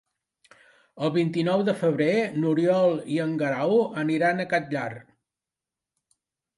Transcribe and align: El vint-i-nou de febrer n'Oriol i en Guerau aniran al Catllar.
El 1.07 1.11
vint-i-nou 1.17 1.65
de 1.67 1.75
febrer 1.83 2.09
n'Oriol 2.39 2.99
i 3.17 3.21
en 3.29 3.39
Guerau 3.45 3.77
aniran 4.07 4.43
al 4.49 4.53
Catllar. 4.57 4.91